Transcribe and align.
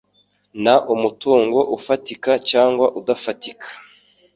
n 0.63 0.65
umutungo 0.95 1.59
ufatika 1.77 2.31
cyangwa 2.49 2.85
udafatika 2.99 3.67